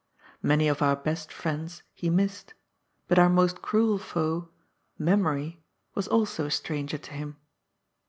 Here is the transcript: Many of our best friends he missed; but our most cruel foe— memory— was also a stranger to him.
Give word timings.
Many 0.41 0.67
of 0.67 0.81
our 0.81 0.95
best 0.95 1.31
friends 1.31 1.83
he 1.93 2.09
missed; 2.09 2.55
but 3.07 3.19
our 3.19 3.29
most 3.29 3.61
cruel 3.61 3.99
foe— 3.99 4.49
memory— 4.97 5.61
was 5.93 6.07
also 6.07 6.47
a 6.47 6.49
stranger 6.49 6.97
to 6.97 7.11
him. 7.13 7.35